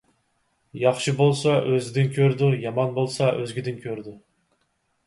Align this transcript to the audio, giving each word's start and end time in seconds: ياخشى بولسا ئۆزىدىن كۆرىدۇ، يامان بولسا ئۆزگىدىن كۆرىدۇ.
ياخشى 0.83 1.13
بولسا 1.19 1.53
ئۆزىدىن 1.73 2.09
كۆرىدۇ، 2.17 2.51
يامان 2.65 2.97
بولسا 2.99 3.31
ئۆزگىدىن 3.37 3.79
كۆرىدۇ. 3.87 4.17